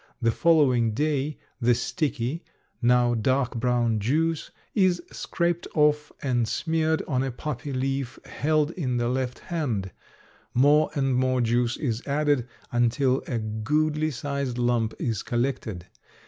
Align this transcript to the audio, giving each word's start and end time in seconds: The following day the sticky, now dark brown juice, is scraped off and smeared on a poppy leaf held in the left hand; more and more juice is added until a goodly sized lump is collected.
The 0.19 0.31
following 0.31 0.93
day 0.95 1.37
the 1.59 1.75
sticky, 1.75 2.43
now 2.81 3.13
dark 3.13 3.53
brown 3.53 3.99
juice, 3.99 4.49
is 4.73 4.99
scraped 5.11 5.67
off 5.75 6.11
and 6.23 6.47
smeared 6.47 7.03
on 7.07 7.21
a 7.21 7.29
poppy 7.29 7.71
leaf 7.71 8.17
held 8.25 8.71
in 8.71 8.97
the 8.97 9.09
left 9.09 9.37
hand; 9.37 9.91
more 10.55 10.89
and 10.95 11.13
more 11.13 11.39
juice 11.39 11.77
is 11.77 12.01
added 12.07 12.47
until 12.71 13.21
a 13.27 13.37
goodly 13.37 14.09
sized 14.09 14.57
lump 14.57 14.95
is 14.97 15.21
collected. 15.21 15.85